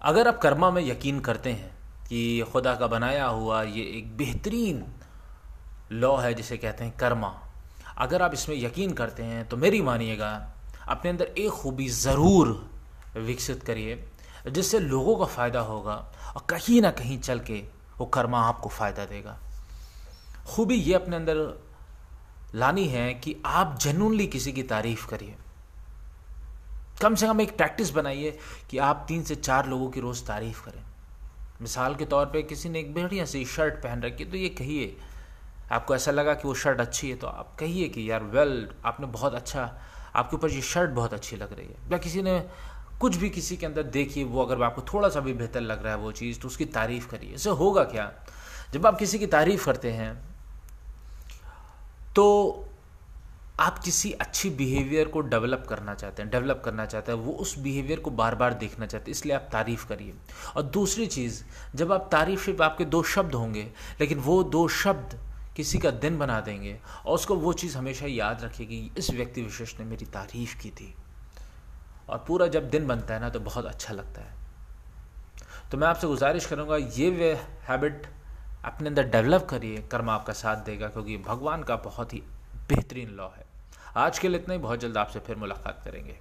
[0.00, 1.70] अगर आप कर्मा में यकीन करते हैं
[2.08, 4.84] कि खुदा का बनाया हुआ ये एक बेहतरीन
[5.92, 7.32] लॉ है जिसे कहते हैं कर्मा,
[7.98, 10.30] अगर आप इसमें यकीन करते हैं तो मेरी मानिएगा,
[10.88, 12.70] अपने अंदर एक खूबी ज़रूर
[13.16, 14.04] विकसित करिए,
[14.48, 15.94] जिससे लोगों का फ़ायदा होगा
[16.36, 17.62] और कहीं ना कहीं चल के
[17.98, 19.36] वो कर्मा आपको फ़ायदा देगा।
[20.46, 21.36] खूबी ये अपने अंदर
[22.54, 25.34] लानी है कि आप जेनुनली किसी की तारीफ़ करिए।
[27.02, 28.38] कम से कम एक प्रैक्टिस बनाइए
[28.70, 30.82] कि आप तीन से चार लोगों की रोज़ तारीफ़ करें।
[31.62, 34.48] मिसाल के तौर पे किसी ने एक बढ़िया सी शर्ट पहन रखी है तो ये
[34.48, 34.96] कहिए।
[35.72, 39.06] आपको ऐसा लगा कि वो शर्ट अच्छी है तो आप कहिए कि यार वेल आपने
[39.06, 39.80] बहुत अच्छा
[40.14, 42.40] आपके ऊपर ये शर्ट बहुत अच्छी लग रही है। या किसी ने
[43.00, 45.92] कुछ भी किसी के अंदर देखिए वो अगर आपको थोड़ा सा भी बेहतर लग रहा
[45.92, 48.12] है वो चीज़ तो उसकी तारीफ़ करिए। इससे होगा क्या?
[48.72, 50.14] जब आप किसी की तारीफ़ करते हैं
[52.16, 52.67] तो
[53.60, 57.58] आप किसी अच्छी बिहेवियर को डेवलप करना चाहते हैं डेवलप करना चाहते हैं, वो उस
[57.58, 60.14] बिहेवियर को बार बार देखना चाहते हैं, इसलिए आप तारीफ़ करिए।
[60.56, 61.44] और दूसरी चीज़,
[61.74, 65.18] जब आप तारीफ़ सिर्फ़ आपके दो शब्द होंगे, लेकिन वो दो शब्द
[65.56, 69.78] किसी का दिन बना देंगे, और उसको वो चीज़ हमेशा याद रखेगी इस व्यक्ति विशेष
[69.78, 70.94] ने मेरी तारीफ़ की थी।
[72.08, 74.34] और पूरा जब दिन बनता है ना तो बहुत अच्छा लगता है।
[75.70, 77.34] तो मैं आपसे गुजारिश करूँगा, ये वे
[77.68, 78.06] हैबिट
[78.64, 82.22] अपने अंदर डेवलप करिए, कर्म आपका साथ देगा, क्योंकि भगवान का बहुत ही
[82.68, 83.46] बेहतरीन लॉ है।
[83.96, 86.18] आज के लिए इतना ही। बहुत जल्द आपसे फिर मुलाकात करेंगे।